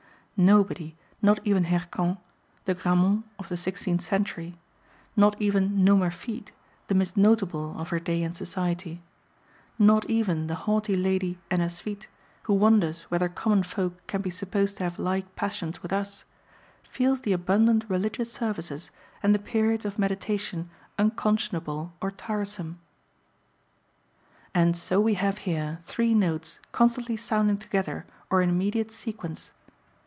[0.43, 2.17] Nobody, not even Hircan,
[2.65, 4.55] the Grammont of the sixteenth century;
[5.15, 6.47] not even Nomerfide,
[6.87, 9.03] the Miss Notable of her day and society;
[9.77, 12.07] not even the haughty lady Ennasuite,
[12.45, 16.25] who wonders whether common folk can be supposed to have like passions with us,
[16.81, 18.89] feels the abundant religious services
[19.21, 22.79] and the periods of meditation unconscionable or tiresome.
[24.55, 29.51] And so we have here three notes constantly sounding together or in immediate sequence.